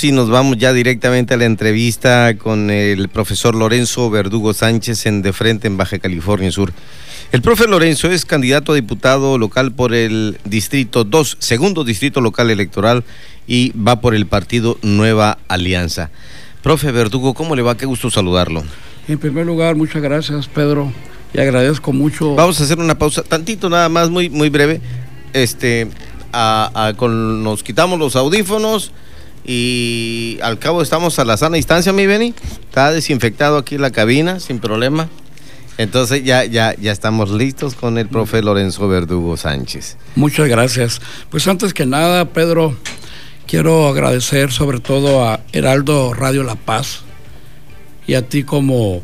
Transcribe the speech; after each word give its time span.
Sí, 0.00 0.12
nos 0.12 0.30
vamos 0.30 0.56
ya 0.56 0.72
directamente 0.72 1.34
a 1.34 1.36
la 1.36 1.44
entrevista 1.44 2.34
con 2.38 2.70
el 2.70 3.10
profesor 3.10 3.54
Lorenzo 3.54 4.08
Verdugo 4.08 4.54
Sánchez 4.54 5.04
en 5.04 5.20
De 5.20 5.34
Frente 5.34 5.66
en 5.66 5.76
Baja 5.76 5.98
California 5.98 6.50
Sur. 6.50 6.72
El 7.32 7.42
profe 7.42 7.68
Lorenzo 7.68 8.10
es 8.10 8.24
candidato 8.24 8.72
a 8.72 8.76
diputado 8.76 9.36
local 9.36 9.72
por 9.72 9.92
el 9.92 10.38
Distrito 10.46 11.04
2, 11.04 11.36
segundo 11.38 11.84
Distrito 11.84 12.22
Local 12.22 12.48
Electoral, 12.48 13.04
y 13.46 13.72
va 13.72 14.00
por 14.00 14.14
el 14.14 14.24
partido 14.24 14.78
Nueva 14.80 15.36
Alianza. 15.48 16.10
Profe 16.62 16.92
Verdugo, 16.92 17.34
¿cómo 17.34 17.54
le 17.54 17.60
va? 17.60 17.76
Qué 17.76 17.84
gusto 17.84 18.10
saludarlo. 18.10 18.64
En 19.06 19.18
primer 19.18 19.44
lugar, 19.44 19.76
muchas 19.76 20.00
gracias, 20.00 20.48
Pedro, 20.48 20.90
y 21.34 21.40
agradezco 21.40 21.92
mucho. 21.92 22.36
Vamos 22.36 22.58
a 22.58 22.64
hacer 22.64 22.78
una 22.78 22.96
pausa, 22.96 23.22
tantito 23.22 23.68
nada 23.68 23.90
más, 23.90 24.08
muy, 24.08 24.30
muy 24.30 24.48
breve. 24.48 24.80
Este, 25.34 25.88
con, 26.96 27.44
nos 27.44 27.62
quitamos 27.62 27.98
los 27.98 28.16
audífonos 28.16 28.92
y 29.44 30.38
al 30.42 30.58
cabo 30.58 30.82
estamos 30.82 31.18
a 31.18 31.24
la 31.24 31.36
sana 31.36 31.56
distancia, 31.56 31.92
mi 31.92 32.06
Beni. 32.06 32.34
Está 32.68 32.92
desinfectado 32.92 33.56
aquí 33.56 33.78
la 33.78 33.90
cabina, 33.90 34.40
sin 34.40 34.58
problema. 34.58 35.08
Entonces 35.78 36.22
ya, 36.24 36.44
ya, 36.44 36.74
ya 36.78 36.92
estamos 36.92 37.30
listos 37.30 37.74
con 37.74 37.96
el 37.96 38.06
profe 38.08 38.42
Lorenzo 38.42 38.86
Verdugo 38.86 39.36
Sánchez. 39.36 39.96
Muchas 40.14 40.48
gracias. 40.48 41.00
Pues 41.30 41.48
antes 41.48 41.72
que 41.72 41.86
nada, 41.86 42.26
Pedro, 42.26 42.76
quiero 43.46 43.88
agradecer 43.88 44.52
sobre 44.52 44.78
todo 44.80 45.24
a 45.24 45.40
Heraldo 45.52 46.12
Radio 46.12 46.42
La 46.42 46.54
Paz 46.54 47.00
y 48.06 48.14
a 48.14 48.28
ti 48.28 48.44
como 48.44 49.02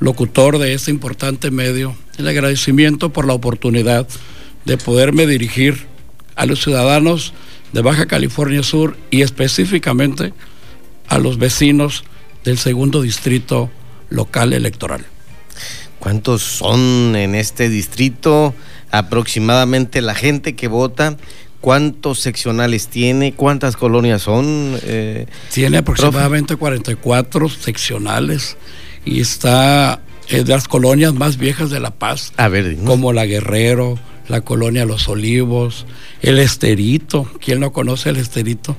locutor 0.00 0.58
de 0.58 0.72
este 0.72 0.90
importante 0.90 1.50
medio, 1.50 1.94
el 2.16 2.28
agradecimiento 2.28 3.10
por 3.10 3.26
la 3.26 3.34
oportunidad 3.34 4.06
de 4.64 4.78
poderme 4.78 5.26
dirigir 5.26 5.86
a 6.36 6.46
los 6.46 6.62
ciudadanos 6.62 7.34
de 7.72 7.82
Baja 7.82 8.06
California 8.06 8.62
Sur 8.62 8.96
y 9.10 9.22
específicamente 9.22 10.32
a 11.08 11.18
los 11.18 11.38
vecinos 11.38 12.04
del 12.44 12.58
segundo 12.58 13.02
distrito 13.02 13.70
local 14.10 14.52
electoral. 14.52 15.04
¿Cuántos 15.98 16.42
son 16.42 17.16
en 17.16 17.34
este 17.34 17.68
distrito? 17.68 18.54
Aproximadamente 18.90 20.00
la 20.00 20.14
gente 20.14 20.54
que 20.54 20.68
vota. 20.68 21.16
¿Cuántos 21.60 22.20
seccionales 22.20 22.86
tiene? 22.86 23.32
¿Cuántas 23.32 23.76
colonias 23.76 24.22
son? 24.22 24.78
Eh, 24.82 25.26
tiene 25.52 25.78
aproximadamente 25.78 26.54
44 26.54 27.48
seccionales 27.48 28.56
y 29.04 29.20
está 29.20 30.00
de 30.30 30.44
las 30.44 30.68
colonias 30.68 31.14
más 31.14 31.36
viejas 31.36 31.70
de 31.70 31.80
La 31.80 31.90
Paz, 31.90 32.32
A 32.36 32.48
ver, 32.48 32.76
como 32.84 33.12
La 33.12 33.26
Guerrero, 33.26 33.98
la 34.28 34.42
colonia 34.42 34.84
Los 34.84 35.08
Olivos, 35.08 35.86
el 36.20 36.38
Esterito, 36.38 37.28
¿quién 37.40 37.60
no 37.60 37.72
conoce 37.72 38.10
el 38.10 38.16
Esterito? 38.16 38.76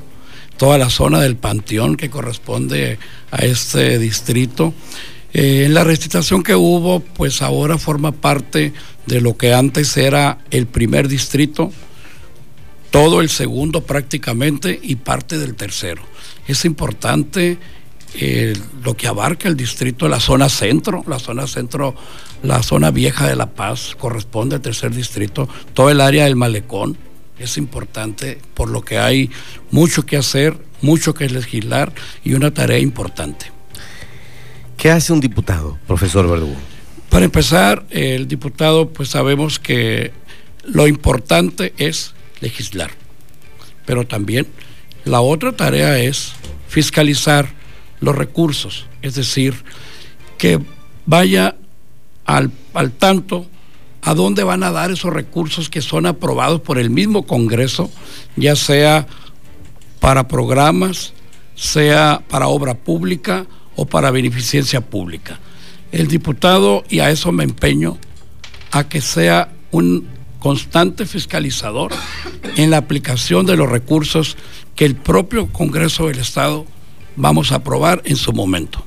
Toda 0.58 0.78
la 0.78 0.90
zona 0.90 1.20
del 1.20 1.36
Panteón 1.38 1.96
que 1.96 2.10
corresponde 2.10 3.00
a 3.32 3.38
este 3.38 3.98
distrito. 3.98 4.74
Eh, 5.34 5.64
en 5.66 5.74
la 5.74 5.84
restitución 5.84 6.44
que 6.44 6.56
hubo, 6.56 7.00
pues 7.00 7.42
ahora 7.42 7.78
forma 7.78 8.12
parte 8.12 8.74
de 9.06 9.22
lo 9.22 9.38
que 9.38 9.54
antes 9.54 9.96
era 9.98 10.40
el 10.52 10.68
primer 10.68 11.08
distrito, 11.08 11.72
todo 12.92 13.22
el 13.22 13.30
segundo 13.30 13.82
prácticamente 13.82 14.80
y 14.82 14.96
parte 14.96 15.38
del 15.38 15.56
tercero. 15.56 16.02
Es 16.48 16.66
importante 16.66 17.58
eh, 18.16 18.58
lo 18.84 18.96
que 18.98 19.08
abarca 19.08 19.48
el 19.48 19.56
distrito 19.56 20.08
la 20.08 20.20
zona 20.20 20.50
centro, 20.50 21.04
la 21.08 21.20
zona 21.20 21.48
centro, 21.48 21.96
la 22.44 22.64
zona 22.64 22.92
vieja 22.92 23.28
de 23.28 23.36
La 23.36 23.52
Paz, 23.52 23.96
corresponde 23.98 24.56
al 24.56 24.62
tercer 24.62 24.94
distrito, 24.94 25.48
todo 25.74 25.90
el 25.90 26.02
área 26.02 26.26
del 26.26 26.36
malecón 26.36 26.98
es 27.38 27.58
importante, 27.58 28.40
por 28.54 28.70
lo 28.70 28.82
que 28.82 28.98
hay 28.98 29.30
mucho 29.72 30.06
que 30.06 30.18
hacer, 30.18 30.58
mucho 30.82 31.14
que 31.14 31.30
legislar 31.30 31.94
y 32.24 32.34
una 32.34 32.54
tarea 32.54 32.80
importante. 32.80 33.52
¿Qué 34.76 34.92
hace 34.92 35.14
un 35.14 35.20
diputado, 35.20 35.78
profesor 35.88 36.28
Verdugo? 36.30 36.56
Para 37.10 37.26
empezar, 37.26 37.86
el 37.90 38.28
diputado, 38.28 38.90
pues 38.90 39.10
sabemos 39.10 39.60
que 39.60 40.12
lo 40.64 40.88
importante 40.88 41.74
es 41.78 42.14
legislar, 42.40 42.92
pero 43.86 44.06
también 44.06 44.48
la 45.06 45.22
otra 45.22 45.52
tarea 45.52 46.00
es 46.00 46.34
fiscalizar 46.68 47.59
los 48.02 48.16
recursos, 48.16 48.86
es 49.02 49.16
decir, 49.16 49.64
que 50.38 50.60
vaya 51.06 51.56
al, 52.26 52.52
tanto 52.98 53.48
a 54.02 54.14
dónde 54.14 54.44
van 54.44 54.64
a 54.64 54.72
dar 54.72 54.92
esos 54.92 55.12
recursos 55.12 55.70
que 55.70 55.82
son 55.82 56.06
aprobados 56.06 56.62
por 56.62 56.78
el 56.78 56.90
mismo 56.90 57.26
Congreso, 57.26 57.92
ya 58.36 58.56
sea 58.56 59.08
para 60.00 60.28
programas, 60.28 61.14
sea 61.56 62.24
para 62.30 62.48
obra 62.48 62.76
pública 62.76 63.46
o 63.76 63.86
para 63.86 64.12
beneficencia 64.12 64.82
pública. 64.82 65.40
El 65.92 66.08
diputado, 66.08 66.84
y 66.90 67.00
a 67.00 67.10
eso 67.10 67.32
me 67.32 67.44
empeño, 67.44 67.98
a 68.72 68.88
que 68.88 69.02
sea 69.02 69.52
un 69.72 70.08
constante 70.40 71.06
fiscalizador 71.06 71.92
en 72.56 72.70
la 72.70 72.78
aplicación 72.78 73.46
de 73.46 73.58
los 73.58 73.70
recursos 73.70 74.38
que 74.76 74.86
el 74.86 74.96
propio 74.96 75.48
Congreso 75.48 76.08
del 76.08 76.20
Estado 76.20 76.66
vamos 77.20 77.52
a 77.52 77.56
aprobar 77.56 78.02
en 78.06 78.16
su 78.16 78.34
momento. 78.34 78.84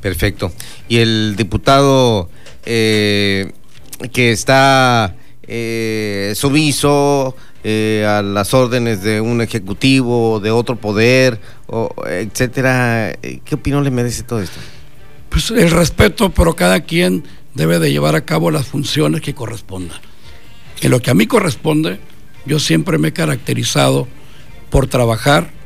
Perfecto. 0.00 0.52
Y 0.88 0.98
el 0.98 1.34
diputado 1.36 2.30
eh, 2.64 3.52
que 4.12 4.30
está 4.30 5.16
eh, 5.42 6.32
sumiso 6.36 7.34
eh, 7.64 8.06
a 8.08 8.22
las 8.22 8.54
órdenes 8.54 9.02
de 9.02 9.20
un 9.20 9.40
ejecutivo, 9.40 10.40
de 10.40 10.52
otro 10.52 10.76
poder, 10.76 11.40
o, 11.66 11.92
etcétera, 12.06 13.18
¿qué 13.20 13.54
opinión 13.54 13.82
le 13.82 13.90
merece 13.90 14.22
todo 14.22 14.40
esto? 14.40 14.60
Pues 15.28 15.50
el 15.50 15.70
respeto, 15.70 16.30
pero 16.30 16.54
cada 16.54 16.80
quien 16.80 17.24
debe 17.54 17.80
de 17.80 17.90
llevar 17.90 18.14
a 18.14 18.24
cabo 18.24 18.52
las 18.52 18.66
funciones 18.66 19.20
que 19.20 19.34
correspondan. 19.34 19.98
En 20.80 20.92
lo 20.92 21.02
que 21.02 21.10
a 21.10 21.14
mí 21.14 21.26
corresponde, 21.26 21.98
yo 22.46 22.60
siempre 22.60 22.98
me 22.98 23.08
he 23.08 23.12
caracterizado 23.12 24.06
por 24.70 24.86
trabajar 24.86 25.57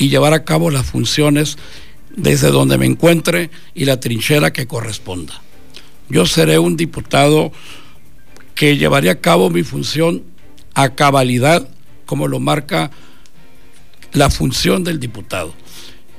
y 0.00 0.08
llevar 0.08 0.32
a 0.32 0.44
cabo 0.44 0.70
las 0.70 0.86
funciones 0.86 1.58
desde 2.16 2.50
donde 2.50 2.78
me 2.78 2.86
encuentre 2.86 3.50
y 3.74 3.84
la 3.84 4.00
trinchera 4.00 4.50
que 4.50 4.66
corresponda. 4.66 5.42
Yo 6.08 6.24
seré 6.24 6.58
un 6.58 6.74
diputado 6.74 7.52
que 8.54 8.78
llevaría 8.78 9.12
a 9.12 9.20
cabo 9.20 9.50
mi 9.50 9.62
función 9.62 10.24
a 10.72 10.94
cabalidad, 10.94 11.68
como 12.06 12.28
lo 12.28 12.40
marca 12.40 12.90
la 14.14 14.30
función 14.30 14.84
del 14.84 15.00
diputado. 15.00 15.54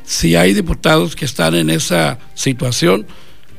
Si 0.04 0.36
hay 0.36 0.54
diputados 0.54 1.16
que 1.16 1.26
están 1.26 1.56
en 1.56 1.72
esa 1.72 2.20
situación, 2.36 3.08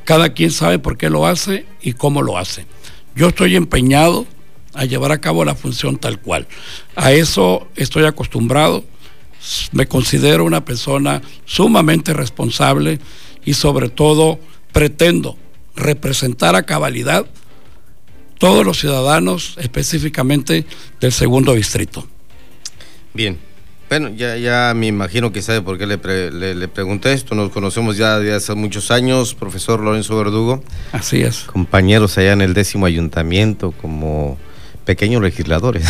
cada 0.05 0.29
quien 0.29 0.51
sabe 0.51 0.79
por 0.79 0.97
qué 0.97 1.09
lo 1.09 1.27
hace 1.27 1.65
y 1.81 1.93
cómo 1.93 2.21
lo 2.21 2.37
hace. 2.37 2.65
Yo 3.13 3.27
estoy 3.27 3.57
empeñado 3.57 4.25
a 4.73 4.85
llevar 4.85 5.11
a 5.11 5.19
cabo 5.19 5.43
la 5.43 5.53
función 5.53 5.97
tal 5.97 6.21
cual. 6.21 6.47
A 6.95 7.11
eso 7.11 7.67
estoy 7.75 8.05
acostumbrado 8.05 8.85
me 9.71 9.87
considero 9.87 10.45
una 10.45 10.63
persona 10.65 11.21
sumamente 11.45 12.13
responsable 12.13 12.99
y 13.45 13.53
sobre 13.53 13.89
todo 13.89 14.39
pretendo 14.71 15.37
representar 15.75 16.55
a 16.55 16.63
cabalidad 16.63 17.25
todos 18.37 18.65
los 18.65 18.79
ciudadanos, 18.79 19.55
específicamente 19.57 20.65
del 20.99 21.11
segundo 21.11 21.53
distrito. 21.53 22.05
Bien, 23.13 23.37
bueno, 23.89 24.09
ya, 24.09 24.37
ya 24.37 24.73
me 24.75 24.87
imagino 24.87 25.31
que 25.31 25.41
sabe 25.41 25.61
por 25.61 25.77
qué 25.77 25.85
le, 25.85 26.55
le, 26.55 26.67
pregunté 26.67 27.13
esto. 27.13 27.35
Nos 27.35 27.51
conocemos 27.51 27.95
ya 27.95 28.17
desde 28.17 28.35
hace 28.35 28.55
muchos 28.55 28.91
años, 28.91 29.35
profesor 29.35 29.79
Lorenzo 29.79 30.17
Verdugo. 30.17 30.63
Así 30.91 31.21
es. 31.21 31.41
Compañeros 31.43 32.17
allá 32.17 32.33
en 32.33 32.41
el 32.41 32.53
décimo 32.53 32.85
ayuntamiento, 32.85 33.71
como 33.71 34.37
pequeños 34.85 35.21
legisladores. 35.21 35.85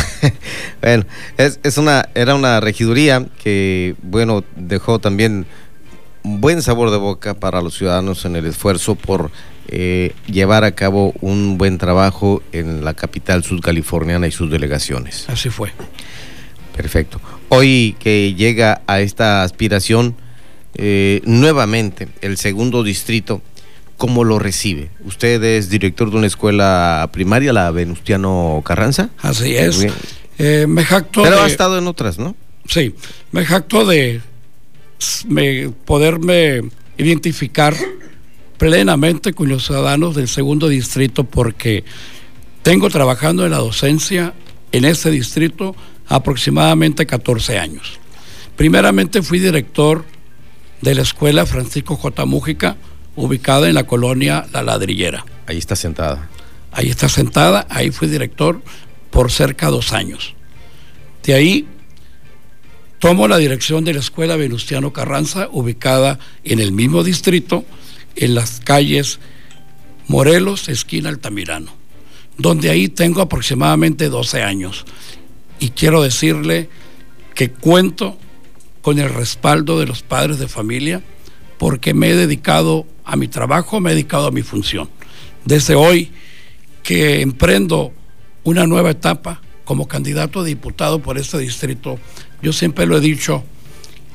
bueno, 0.81 1.05
es, 1.37 1.77
una, 1.77 2.09
era 2.15 2.35
una 2.35 2.59
regiduría 2.59 3.25
que, 3.41 3.95
bueno, 4.01 4.43
dejó 4.55 4.99
también 4.99 5.45
un 6.23 6.41
buen 6.41 6.61
sabor 6.61 6.91
de 6.91 6.97
boca 6.97 7.33
para 7.33 7.61
los 7.61 7.75
ciudadanos 7.75 8.25
en 8.25 8.35
el 8.35 8.45
esfuerzo 8.45 8.95
por 8.95 9.31
eh, 9.67 10.13
llevar 10.27 10.63
a 10.63 10.73
cabo 10.73 11.13
un 11.21 11.57
buen 11.57 11.77
trabajo 11.77 12.41
en 12.51 12.85
la 12.85 12.93
capital 12.93 13.43
sudcaliforniana 13.43 14.27
y 14.27 14.31
sus 14.31 14.49
delegaciones. 14.49 15.25
Así 15.29 15.49
fue. 15.49 15.71
Perfecto. 16.75 17.19
Hoy 17.49 17.95
que 17.99 18.33
llega 18.35 18.81
a 18.87 18.99
esta 18.99 19.43
aspiración, 19.43 20.15
eh, 20.75 21.21
nuevamente 21.25 22.07
el 22.21 22.37
segundo 22.37 22.83
distrito, 22.83 23.41
¿Cómo 24.03 24.25
lo 24.25 24.37
recibe? 24.37 24.89
Usted 25.05 25.41
es 25.41 25.69
director 25.69 26.11
de 26.11 26.17
una 26.17 26.27
escuela 26.27 27.09
primaria, 27.13 27.53
la 27.53 27.71
Venustiano 27.71 28.61
Carranza. 28.65 29.11
Así 29.19 29.55
es. 29.55 29.87
Eh, 30.37 30.65
me 30.67 30.83
jacto 30.83 31.23
Pero 31.23 31.41
ha 31.41 31.47
estado 31.47 31.77
en 31.77 31.87
otras, 31.87 32.19
¿no? 32.19 32.35
Sí, 32.67 32.93
me 33.31 33.45
jacto 33.45 33.85
de 33.85 34.19
poderme 35.85 36.63
identificar 36.97 37.77
plenamente 38.57 39.31
con 39.31 39.47
los 39.47 39.67
ciudadanos 39.67 40.17
del 40.17 40.27
segundo 40.27 40.67
distrito 40.67 41.23
porque 41.23 41.85
tengo 42.61 42.89
trabajando 42.89 43.45
en 43.45 43.51
la 43.51 43.59
docencia 43.59 44.33
en 44.73 44.83
ese 44.83 45.11
distrito 45.11 45.77
aproximadamente 46.09 47.05
14 47.05 47.57
años. 47.57 48.01
Primeramente 48.57 49.21
fui 49.21 49.39
director 49.39 50.03
de 50.81 50.93
la 50.93 51.03
escuela 51.03 51.45
Francisco 51.45 51.95
J. 51.95 52.25
Mújica, 52.25 52.75
ubicada 53.15 53.67
en 53.67 53.75
la 53.75 53.85
colonia 53.85 54.47
La 54.51 54.63
Ladrillera. 54.63 55.25
Ahí 55.45 55.57
está 55.57 55.75
sentada. 55.75 56.29
Ahí 56.71 56.89
está 56.89 57.07
sentada, 57.07 57.67
ahí 57.69 57.91
fui 57.91 58.07
director 58.07 58.61
por 59.11 59.31
cerca 59.31 59.67
de 59.67 59.73
dos 59.73 59.93
años. 59.93 60.33
De 61.23 61.35
ahí 61.35 61.67
tomo 62.99 63.27
la 63.27 63.37
dirección 63.37 63.83
de 63.85 63.93
la 63.93 63.99
escuela 63.99 64.35
Venustiano 64.35 64.91
Carranza, 64.91 65.49
ubicada 65.51 66.19
en 66.43 66.59
el 66.59 66.71
mismo 66.71 67.03
distrito, 67.03 67.63
en 68.15 68.33
las 68.33 68.59
calles 68.59 69.19
Morelos, 70.07 70.67
esquina 70.67 71.09
Altamirano, 71.09 71.71
donde 72.37 72.69
ahí 72.69 72.89
tengo 72.89 73.21
aproximadamente 73.21 74.09
12 74.09 74.41
años. 74.41 74.85
Y 75.59 75.69
quiero 75.69 76.01
decirle 76.01 76.69
que 77.35 77.51
cuento 77.51 78.17
con 78.81 78.99
el 78.99 79.09
respaldo 79.09 79.79
de 79.79 79.85
los 79.85 80.01
padres 80.01 80.39
de 80.39 80.47
familia 80.47 81.01
porque 81.57 81.93
me 81.93 82.09
he 82.09 82.15
dedicado 82.15 82.85
a 83.05 83.15
mi 83.15 83.27
trabajo, 83.27 83.79
me 83.79 83.91
he 83.91 83.93
dedicado 83.93 84.27
a 84.27 84.31
mi 84.31 84.41
función. 84.41 84.89
Desde 85.45 85.75
hoy 85.75 86.11
que 86.83 87.21
emprendo 87.21 87.93
una 88.43 88.67
nueva 88.67 88.91
etapa 88.91 89.41
como 89.63 89.87
candidato 89.87 90.41
a 90.41 90.43
diputado 90.43 90.99
por 90.99 91.17
este 91.17 91.37
distrito, 91.37 91.99
yo 92.41 92.53
siempre 92.53 92.85
lo 92.85 92.97
he 92.97 93.01
dicho 93.01 93.43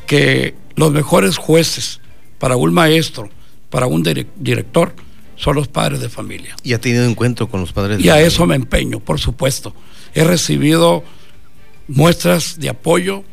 que 0.06 0.54
los 0.76 0.92
mejores 0.92 1.36
jueces 1.36 2.00
para 2.38 2.56
un 2.56 2.72
maestro, 2.72 3.30
para 3.70 3.86
un 3.86 4.02
director, 4.36 4.94
son 5.36 5.56
los 5.56 5.68
padres 5.68 6.00
de 6.00 6.08
familia. 6.08 6.56
¿Y 6.62 6.72
ha 6.72 6.80
tenido 6.80 7.04
encuentro 7.04 7.48
con 7.48 7.60
los 7.60 7.72
padres 7.72 7.98
de 7.98 8.04
familia? 8.04 8.20
Y 8.20 8.24
a 8.24 8.26
eso 8.26 8.46
me 8.46 8.56
empeño, 8.56 9.00
por 9.00 9.20
supuesto. 9.20 9.74
He 10.14 10.24
recibido 10.24 11.04
muestras 11.86 12.58
de 12.58 12.68
apoyo, 12.68 13.24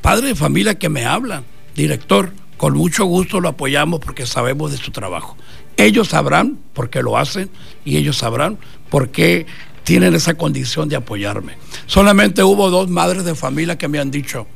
padres 0.00 0.30
de 0.30 0.34
familia 0.34 0.78
que 0.78 0.88
me 0.88 1.04
hablan, 1.04 1.44
director, 1.74 2.32
con 2.60 2.76
mucho 2.76 3.06
gusto 3.06 3.40
lo 3.40 3.48
apoyamos 3.48 4.00
porque 4.00 4.26
sabemos 4.26 4.70
de 4.70 4.76
su 4.76 4.90
trabajo. 4.90 5.34
Ellos 5.78 6.08
sabrán 6.08 6.58
por 6.74 6.90
qué 6.90 7.00
lo 7.00 7.16
hacen 7.16 7.48
y 7.86 7.96
ellos 7.96 8.18
sabrán 8.18 8.58
por 8.90 9.08
qué 9.08 9.46
tienen 9.82 10.14
esa 10.14 10.34
condición 10.34 10.90
de 10.90 10.96
apoyarme. 10.96 11.56
Solamente 11.86 12.42
hubo 12.42 12.68
dos 12.68 12.90
madres 12.90 13.24
de 13.24 13.34
familia 13.34 13.78
que 13.78 13.88
me 13.88 13.98
han 13.98 14.10
dicho, 14.10 14.46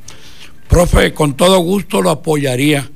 profe, 0.67 1.15
con 1.15 1.35
todo 1.35 1.57
gusto 1.57 2.03
lo 2.03 2.11
apoyaría, 2.11 2.91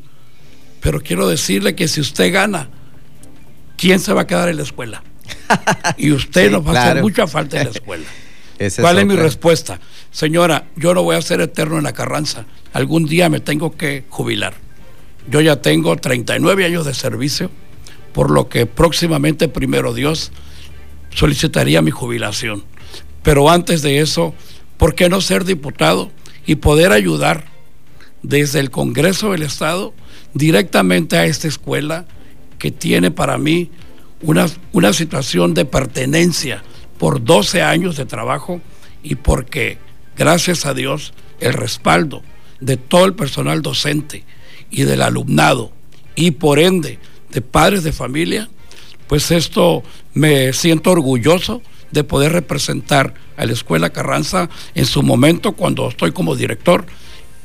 pero 0.79 1.01
quiero 1.01 1.27
decirle 1.27 1.73
que 1.73 1.87
si 1.87 2.01
usted 2.01 2.31
gana, 2.31 2.69
¿quién 3.77 3.99
se 3.99 4.13
va 4.13 4.21
a 4.21 4.27
quedar 4.27 4.47
en 4.47 4.57
la 4.57 4.63
escuela? 4.63 5.01
Y 5.97 6.11
usted 6.11 6.51
nos 6.51 6.63
va 6.63 6.79
a 6.79 6.83
hacer 6.83 7.01
mucha 7.01 7.25
falta 7.25 7.57
en 7.57 7.63
la 7.63 7.71
escuela. 7.71 8.05
¿Cuál 8.79 8.99
es 8.99 9.05
mi 9.07 9.15
respuesta? 9.15 9.79
Señora, 10.11 10.67
yo 10.75 10.93
no 10.93 11.01
voy 11.01 11.15
a 11.15 11.21
ser 11.23 11.41
eterno 11.41 11.79
en 11.79 11.83
la 11.85 11.93
Carranza. 11.93 12.45
Algún 12.73 13.05
día 13.05 13.27
me 13.27 13.39
tengo 13.39 13.75
que 13.75 14.05
jubilar. 14.07 14.68
Yo 15.29 15.41
ya 15.41 15.61
tengo 15.61 15.95
39 15.95 16.65
años 16.65 16.85
de 16.85 16.93
servicio, 16.93 17.51
por 18.13 18.31
lo 18.31 18.49
que 18.49 18.65
próximamente, 18.65 19.47
primero 19.47 19.93
Dios, 19.93 20.31
solicitaría 21.13 21.81
mi 21.81 21.91
jubilación. 21.91 22.63
Pero 23.21 23.49
antes 23.49 23.81
de 23.81 23.99
eso, 23.99 24.33
¿por 24.77 24.95
qué 24.95 25.09
no 25.09 25.21
ser 25.21 25.45
diputado 25.45 26.11
y 26.45 26.55
poder 26.55 26.91
ayudar 26.91 27.45
desde 28.23 28.59
el 28.59 28.71
Congreso 28.71 29.31
del 29.31 29.43
Estado 29.43 29.93
directamente 30.33 31.17
a 31.17 31.25
esta 31.25 31.47
escuela 31.47 32.05
que 32.57 32.71
tiene 32.71 33.11
para 33.11 33.37
mí 33.37 33.69
una, 34.21 34.47
una 34.73 34.93
situación 34.93 35.53
de 35.53 35.65
pertenencia 35.65 36.63
por 36.97 37.23
12 37.23 37.61
años 37.61 37.95
de 37.97 38.05
trabajo 38.05 38.61
y 39.03 39.15
porque, 39.15 39.77
gracias 40.17 40.65
a 40.65 40.73
Dios, 40.73 41.13
el 41.39 41.53
respaldo 41.53 42.23
de 42.59 42.77
todo 42.77 43.05
el 43.05 43.13
personal 43.13 43.61
docente 43.61 44.25
y 44.69 44.83
del 44.83 45.01
alumnado 45.01 45.71
y 46.15 46.31
por 46.31 46.59
ende 46.59 46.99
de 47.31 47.41
padres 47.41 47.83
de 47.83 47.91
familia, 47.91 48.49
pues 49.07 49.31
esto 49.31 49.83
me 50.13 50.53
siento 50.53 50.91
orgulloso 50.91 51.61
de 51.91 52.03
poder 52.03 52.33
representar 52.33 53.13
a 53.37 53.45
la 53.45 53.53
Escuela 53.53 53.89
Carranza 53.89 54.49
en 54.75 54.85
su 54.85 55.01
momento 55.01 55.53
cuando 55.53 55.87
estoy 55.89 56.11
como 56.11 56.35
director 56.35 56.85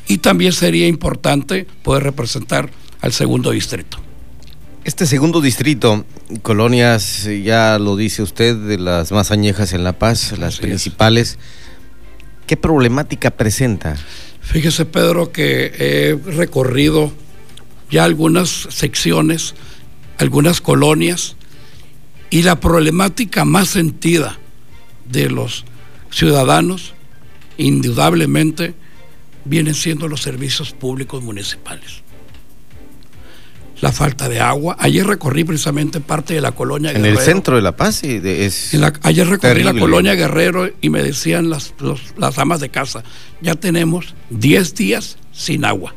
y 0.07 0.19
también 0.19 0.53
sería 0.53 0.87
importante 0.87 1.67
poder 1.83 2.03
representar 2.03 2.71
al 3.01 3.13
segundo 3.13 3.53
distrito. 3.53 3.99
Este 4.85 5.07
segundo 5.07 5.41
distrito, 5.41 6.05
colonias, 6.43 7.27
ya 7.43 7.79
lo 7.79 7.97
dice 7.97 8.23
usted, 8.23 8.55
de 8.55 8.79
las 8.79 9.13
más 9.13 9.31
añejas 9.31 9.73
en 9.73 9.83
La 9.83 9.95
Paz, 9.99 10.37
las 10.39 10.59
principales, 10.59 11.39
¿qué 12.47 12.59
problemática 12.59 13.31
presenta? 13.31 13.97
Fíjese, 14.45 14.85
Pedro, 14.85 15.33
que 15.33 15.73
he 15.79 16.31
recorrido 16.31 17.13
ya 17.91 18.05
algunas 18.05 18.69
secciones, 18.71 19.55
algunas 20.19 20.61
colonias, 20.61 21.37
y 22.31 22.43
la 22.43 22.61
problemática 22.61 23.45
más 23.45 23.69
sentida 23.69 24.39
de 25.05 25.31
los 25.31 25.65
ciudadanos, 26.11 26.95
indudablemente, 27.59 28.75
vienen 29.45 29.75
siendo 29.75 30.09
los 30.09 30.23
servicios 30.23 30.73
públicos 30.73 31.23
municipales 31.23 32.04
la 33.85 33.93
falta 33.93 34.31
de 34.31 34.41
agua. 34.41 34.77
Ayer 34.81 35.07
recorrí 35.07 35.45
precisamente 35.45 36.01
parte 36.01 36.33
de 36.33 36.41
la 36.41 36.53
colonia 36.53 36.91
Guerrero. 36.91 37.07
En 37.07 37.19
el 37.19 37.23
centro 37.23 37.57
de 37.57 37.61
La 37.61 37.77
Paz. 37.77 38.03
es 38.03 38.75
ayer 39.03 39.29
recorrí 39.29 39.63
la 39.63 39.75
colonia 39.75 40.15
Guerrero 40.15 40.71
y 40.81 40.89
me 40.89 41.03
decían 41.03 41.51
las, 41.51 41.75
las 42.17 42.39
amas 42.39 42.61
de 42.61 42.71
casa, 42.71 43.05
ya 43.43 43.57
tenemos 43.57 44.15
10 44.31 44.75
días 44.75 45.19
sin 45.33 45.67
agua. 45.67 45.95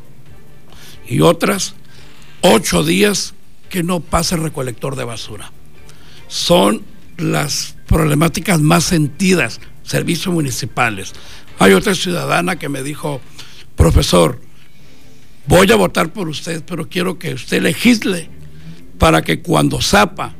Y 1.07 1.22
otras 1.22 1.75
8 2.42 2.84
días 2.84 3.34
que 3.69 3.84
no 3.84 4.01
pasa 4.01 4.36
el 4.36 4.44
recolector 4.44 4.98
de 4.98 5.06
basura. 5.06 5.54
Son 6.28 6.81
las 7.16 7.78
problemáticas 7.88 8.60
más 8.60 8.84
sentidas, 8.84 9.62
servicios 9.84 10.36
municipales. 10.36 11.13
Hay 11.57 11.72
otra 11.72 11.95
ciudadana 11.95 12.60
que 12.60 12.68
me 12.68 12.84
dijo, 12.84 13.22
profesor, 13.78 14.42
voy 15.48 15.72
a 15.72 15.76
votar 15.76 16.12
por 16.12 16.28
usted, 16.28 16.64
pero 16.66 16.90
quiero 16.90 17.18
que 17.18 17.34
usted 17.34 17.62
legisle 17.62 18.30
para 18.98 19.22
que 19.22 19.42
cuando 19.42 19.82
Zapa 19.82 20.34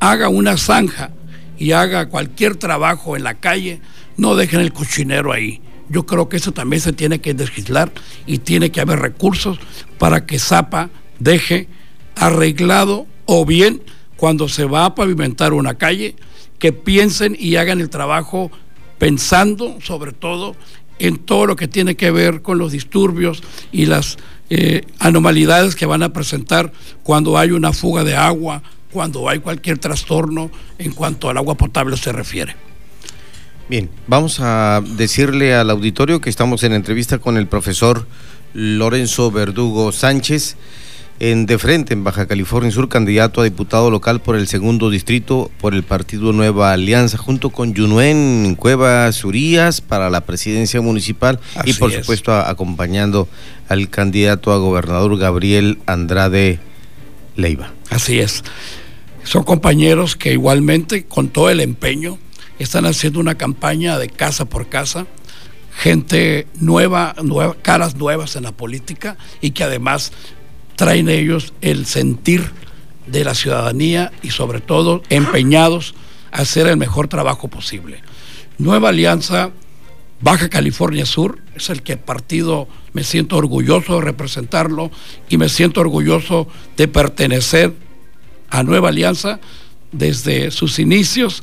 haga 0.00 0.28
una 0.28 0.56
zanja 0.56 1.10
y 1.58 1.72
haga 1.72 2.08
cualquier 2.08 2.56
trabajo 2.56 3.16
en 3.16 3.24
la 3.24 3.34
calle, 3.34 3.80
no 4.16 4.34
dejen 4.34 4.60
el 4.60 4.72
cochinero 4.72 5.32
ahí. 5.32 5.60
Yo 5.88 6.06
creo 6.06 6.28
que 6.28 6.36
eso 6.36 6.52
también 6.52 6.80
se 6.80 6.92
tiene 6.92 7.20
que 7.20 7.34
legislar 7.34 7.92
y 8.26 8.38
tiene 8.38 8.70
que 8.70 8.80
haber 8.80 9.00
recursos 9.00 9.58
para 9.98 10.24
que 10.24 10.38
Zapa 10.38 10.90
deje 11.18 11.68
arreglado 12.14 13.06
o 13.26 13.44
bien 13.44 13.82
cuando 14.16 14.48
se 14.48 14.64
va 14.64 14.84
a 14.84 14.94
pavimentar 14.94 15.52
una 15.52 15.74
calle, 15.74 16.14
que 16.58 16.72
piensen 16.72 17.36
y 17.38 17.56
hagan 17.56 17.80
el 17.80 17.88
trabajo 17.88 18.50
pensando 18.98 19.78
sobre 19.80 20.12
todo 20.12 20.54
en 20.98 21.16
todo 21.16 21.46
lo 21.46 21.56
que 21.56 21.68
tiene 21.68 21.96
que 21.96 22.10
ver 22.10 22.42
con 22.42 22.58
los 22.58 22.72
disturbios 22.72 23.42
y 23.72 23.86
las 23.86 24.18
eh, 24.50 24.84
anomalidades 24.98 25.76
que 25.76 25.86
van 25.86 26.02
a 26.02 26.12
presentar 26.12 26.72
cuando 27.02 27.38
hay 27.38 27.52
una 27.52 27.72
fuga 27.72 28.04
de 28.04 28.16
agua, 28.16 28.62
cuando 28.92 29.28
hay 29.28 29.38
cualquier 29.38 29.78
trastorno 29.78 30.50
en 30.78 30.92
cuanto 30.92 31.30
al 31.30 31.36
agua 31.36 31.54
potable 31.54 31.96
se 31.96 32.12
refiere. 32.12 32.56
Bien, 33.68 33.88
vamos 34.08 34.40
a 34.40 34.82
decirle 34.96 35.54
al 35.54 35.70
auditorio 35.70 36.20
que 36.20 36.28
estamos 36.28 36.64
en 36.64 36.72
entrevista 36.72 37.18
con 37.18 37.36
el 37.36 37.46
profesor 37.46 38.06
Lorenzo 38.52 39.30
Verdugo 39.30 39.92
Sánchez 39.92 40.56
en 41.20 41.44
De 41.44 41.58
Frente, 41.58 41.92
en 41.92 42.02
Baja 42.02 42.26
California 42.26 42.70
Sur, 42.70 42.88
candidato 42.88 43.42
a 43.42 43.44
diputado 43.44 43.90
local 43.90 44.20
por 44.20 44.36
el 44.36 44.48
segundo 44.48 44.88
distrito 44.88 45.50
por 45.60 45.74
el 45.74 45.82
partido 45.82 46.32
Nueva 46.32 46.72
Alianza, 46.72 47.18
junto 47.18 47.50
con 47.50 47.74
Yunuen 47.74 48.56
Cuevas 48.56 49.22
Urías 49.22 49.82
para 49.82 50.08
la 50.08 50.22
presidencia 50.22 50.80
municipal 50.80 51.38
y 51.64 51.74
por 51.74 51.92
supuesto 51.92 52.34
acompañando 52.34 53.28
al 53.68 53.90
candidato 53.90 54.52
a 54.52 54.56
gobernador 54.56 55.18
Gabriel 55.18 55.78
Andrade 55.84 56.58
Leiva. 57.36 57.72
Así 57.90 58.18
es. 58.18 58.42
Son 59.22 59.44
compañeros 59.44 60.16
que 60.16 60.32
igualmente, 60.32 61.04
con 61.04 61.28
todo 61.28 61.50
el 61.50 61.60
empeño, 61.60 62.18
están 62.58 62.86
haciendo 62.86 63.20
una 63.20 63.36
campaña 63.36 63.98
de 63.98 64.08
casa 64.08 64.46
por 64.46 64.70
casa 64.70 65.06
gente 65.80 66.46
nueva, 66.58 67.14
nueva, 67.22 67.56
caras 67.62 67.96
nuevas 67.96 68.36
en 68.36 68.42
la 68.42 68.52
política 68.52 69.16
y 69.40 69.52
que 69.52 69.64
además 69.64 70.12
traen 70.80 71.10
ellos 71.10 71.52
el 71.60 71.84
sentir 71.84 72.52
de 73.06 73.22
la 73.22 73.34
ciudadanía 73.34 74.12
y 74.22 74.30
sobre 74.30 74.62
todo 74.62 75.02
empeñados 75.10 75.94
a 76.32 76.38
hacer 76.38 76.66
el 76.68 76.78
mejor 76.78 77.06
trabajo 77.06 77.48
posible. 77.48 78.00
Nueva 78.56 78.88
Alianza 78.88 79.50
Baja 80.22 80.48
California 80.48 81.04
Sur 81.04 81.38
es 81.54 81.68
el 81.68 81.82
que 81.82 81.98
partido 81.98 82.66
me 82.94 83.04
siento 83.04 83.36
orgulloso 83.36 83.96
de 83.96 84.06
representarlo 84.06 84.90
y 85.28 85.36
me 85.36 85.50
siento 85.50 85.82
orgulloso 85.82 86.48
de 86.78 86.88
pertenecer 86.88 87.74
a 88.48 88.62
Nueva 88.62 88.88
Alianza 88.88 89.38
desde 89.92 90.50
sus 90.50 90.78
inicios 90.78 91.42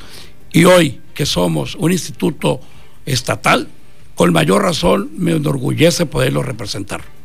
y 0.52 0.64
hoy 0.64 1.00
que 1.14 1.26
somos 1.26 1.76
un 1.76 1.92
instituto 1.92 2.58
estatal 3.06 3.68
con 4.16 4.32
mayor 4.32 4.62
razón 4.62 5.10
me 5.16 5.30
enorgullece 5.30 6.06
poderlo 6.06 6.42
representar. 6.42 7.17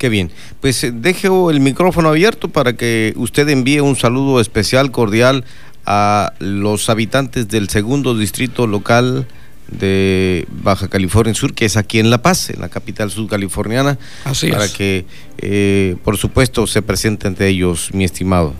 Qué 0.00 0.08
bien. 0.08 0.30
Pues 0.62 0.82
eh, 0.82 0.92
dejo 0.94 1.50
el 1.50 1.60
micrófono 1.60 2.08
abierto 2.08 2.48
para 2.48 2.72
que 2.72 3.12
usted 3.16 3.46
envíe 3.50 3.80
un 3.80 3.96
saludo 3.96 4.40
especial, 4.40 4.90
cordial 4.90 5.44
a 5.84 6.32
los 6.38 6.88
habitantes 6.88 7.48
del 7.48 7.68
segundo 7.68 8.16
distrito 8.16 8.66
local 8.66 9.26
de 9.70 10.48
Baja 10.62 10.88
California 10.88 11.34
Sur, 11.34 11.52
que 11.52 11.66
es 11.66 11.76
aquí 11.76 11.98
en 11.98 12.08
La 12.08 12.22
Paz, 12.22 12.48
en 12.48 12.62
la 12.62 12.70
capital 12.70 13.10
sudcaliforniana, 13.10 13.98
Así 14.24 14.50
para 14.50 14.64
es. 14.64 14.72
que, 14.72 15.04
eh, 15.36 15.96
por 16.02 16.16
supuesto, 16.16 16.66
se 16.66 16.80
presente 16.80 17.28
ante 17.28 17.46
ellos, 17.46 17.90
mi 17.92 18.04
estimado. 18.04 18.54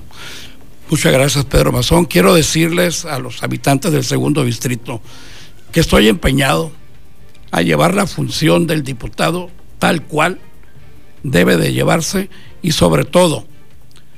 Muchas 0.91 1.11
gracias, 1.11 1.47
Pedro 1.47 1.73
Mazón. 1.73 2.05
Quiero 2.05 2.35
decirles 2.35 3.07
a 3.07 3.19
los 3.19 3.43
habitantes 3.43 3.93
del 3.93 4.05
segundo 4.05 4.45
distrito 4.45 5.01
que 5.73 5.81
estoy 5.81 6.09
empeñado 6.09 6.71
a 7.51 7.63
llevar 7.63 7.95
la 7.95 8.07
función 8.07 8.67
del 8.67 8.83
diputado 8.83 9.49
tal 9.79 10.03
cual 10.03 10.39
debe 11.23 11.57
de 11.57 11.73
llevarse 11.73 12.31
y 12.63 12.73
sobre 12.73 13.05
todo 13.05 13.47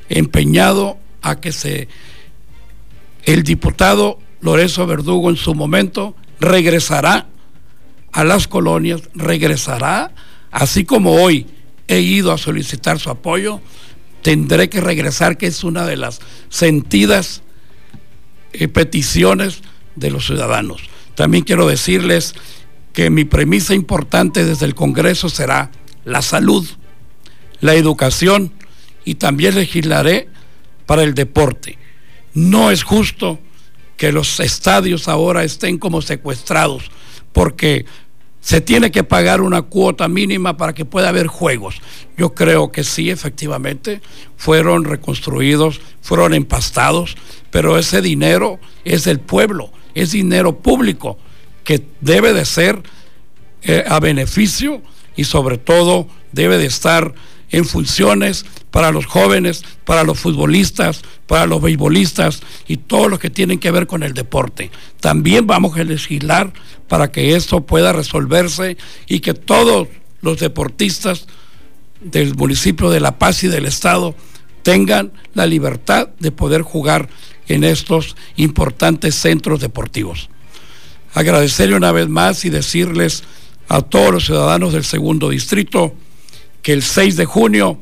empeñado 0.08 0.98
a 1.22 1.40
que 1.40 1.52
se 1.52 1.88
el 3.24 3.44
diputado 3.44 4.18
Lorenzo 4.40 4.86
Verdugo 4.86 5.30
en 5.30 5.36
su 5.36 5.54
momento 5.54 6.16
regresará 6.40 7.28
a 8.12 8.24
las 8.24 8.48
colonias, 8.48 9.02
regresará, 9.14 10.12
así 10.50 10.84
como 10.84 11.12
hoy 11.12 11.46
he 11.88 12.00
ido 12.00 12.32
a 12.32 12.38
solicitar 12.38 12.98
su 12.98 13.10
apoyo, 13.10 13.60
tendré 14.22 14.68
que 14.68 14.80
regresar, 14.80 15.38
que 15.38 15.46
es 15.46 15.64
una 15.64 15.86
de 15.86 15.96
las 15.96 16.20
sentidas 16.48 17.42
eh, 18.52 18.68
peticiones 18.68 19.62
de 19.96 20.10
los 20.10 20.26
ciudadanos. 20.26 20.82
También 21.14 21.44
quiero 21.44 21.66
decirles 21.66 22.34
que 22.92 23.10
mi 23.10 23.24
premisa 23.24 23.74
importante 23.74 24.44
desde 24.44 24.66
el 24.66 24.74
Congreso 24.74 25.28
será 25.28 25.70
la 26.04 26.22
salud, 26.22 26.66
la 27.62 27.74
educación 27.74 28.52
y 29.04 29.14
también 29.14 29.54
legislaré 29.54 30.28
para 30.84 31.02
el 31.02 31.14
deporte. 31.14 31.78
No 32.34 32.70
es 32.70 32.82
justo 32.82 33.38
que 33.96 34.12
los 34.12 34.40
estadios 34.40 35.08
ahora 35.08 35.44
estén 35.44 35.78
como 35.78 36.02
secuestrados, 36.02 36.90
porque 37.32 37.86
se 38.40 38.60
tiene 38.60 38.90
que 38.90 39.04
pagar 39.04 39.40
una 39.40 39.62
cuota 39.62 40.08
mínima 40.08 40.56
para 40.56 40.74
que 40.74 40.84
pueda 40.84 41.10
haber 41.10 41.28
juegos. 41.28 41.80
Yo 42.16 42.34
creo 42.34 42.72
que 42.72 42.82
sí, 42.82 43.10
efectivamente, 43.10 44.02
fueron 44.36 44.84
reconstruidos, 44.84 45.80
fueron 46.00 46.34
empastados, 46.34 47.16
pero 47.52 47.78
ese 47.78 48.02
dinero 48.02 48.58
es 48.84 49.04
del 49.04 49.20
pueblo, 49.20 49.70
es 49.94 50.10
dinero 50.10 50.58
público 50.58 51.16
que 51.62 51.86
debe 52.00 52.32
de 52.32 52.44
ser 52.44 52.82
eh, 53.62 53.84
a 53.86 54.00
beneficio 54.00 54.82
y 55.14 55.24
sobre 55.24 55.58
todo 55.58 56.08
debe 56.32 56.58
de 56.58 56.66
estar 56.66 57.14
en 57.52 57.64
funciones 57.66 58.44
para 58.70 58.90
los 58.90 59.06
jóvenes, 59.06 59.62
para 59.84 60.02
los 60.02 60.18
futbolistas, 60.18 61.02
para 61.26 61.46
los 61.46 61.60
beisbolistas 61.62 62.42
y 62.66 62.78
todos 62.78 63.10
los 63.10 63.18
que 63.18 63.30
tienen 63.30 63.60
que 63.60 63.70
ver 63.70 63.86
con 63.86 64.02
el 64.02 64.14
deporte. 64.14 64.70
También 65.00 65.46
vamos 65.46 65.76
a 65.76 65.84
legislar 65.84 66.52
para 66.88 67.12
que 67.12 67.36
esto 67.36 67.60
pueda 67.60 67.92
resolverse 67.92 68.76
y 69.06 69.20
que 69.20 69.34
todos 69.34 69.88
los 70.22 70.40
deportistas 70.40 71.26
del 72.00 72.34
municipio 72.34 72.90
de 72.90 73.00
La 73.00 73.18
Paz 73.18 73.44
y 73.44 73.48
del 73.48 73.66
Estado 73.66 74.14
tengan 74.62 75.12
la 75.34 75.46
libertad 75.46 76.08
de 76.18 76.32
poder 76.32 76.62
jugar 76.62 77.08
en 77.48 77.64
estos 77.64 78.16
importantes 78.36 79.14
centros 79.14 79.60
deportivos. 79.60 80.30
Agradecerle 81.14 81.76
una 81.76 81.92
vez 81.92 82.08
más 82.08 82.44
y 82.44 82.50
decirles 82.50 83.24
a 83.68 83.82
todos 83.82 84.12
los 84.12 84.24
ciudadanos 84.26 84.72
del 84.72 84.84
segundo 84.84 85.28
distrito 85.28 85.94
que 86.62 86.72
el 86.72 86.82
6 86.82 87.16
de 87.16 87.24
junio 87.24 87.78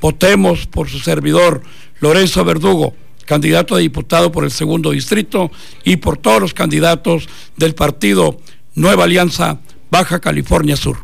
votemos 0.00 0.66
por 0.66 0.88
su 0.88 0.98
servidor 0.98 1.62
Lorenzo 2.00 2.44
Verdugo, 2.44 2.94
candidato 3.24 3.74
a 3.74 3.78
diputado 3.78 4.32
por 4.32 4.44
el 4.44 4.50
segundo 4.50 4.90
distrito 4.90 5.50
y 5.84 5.96
por 5.96 6.18
todos 6.18 6.40
los 6.40 6.54
candidatos 6.54 7.28
del 7.56 7.74
partido 7.74 8.38
Nueva 8.74 9.04
Alianza 9.04 9.58
Baja 9.90 10.20
California 10.20 10.76
Sur. 10.76 10.98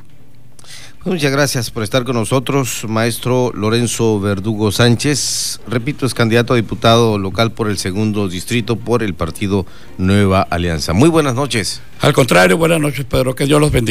Muchas 1.04 1.32
gracias 1.32 1.70
por 1.72 1.82
estar 1.82 2.04
con 2.04 2.14
nosotros, 2.14 2.84
maestro 2.88 3.50
Lorenzo 3.54 4.20
Verdugo 4.20 4.70
Sánchez. 4.70 5.60
Repito, 5.66 6.06
es 6.06 6.14
candidato 6.14 6.52
a 6.52 6.56
diputado 6.56 7.18
local 7.18 7.50
por 7.50 7.68
el 7.68 7.76
segundo 7.76 8.28
distrito 8.28 8.76
por 8.76 9.02
el 9.02 9.14
partido 9.14 9.66
Nueva 9.98 10.42
Alianza. 10.42 10.92
Muy 10.92 11.08
buenas 11.08 11.34
noches. 11.34 11.82
Al 12.00 12.12
contrario, 12.12 12.56
buenas 12.56 12.80
noches, 12.80 13.04
Pedro. 13.04 13.34
Que 13.34 13.46
Dios 13.46 13.60
los 13.60 13.72
bendiga. 13.72 13.80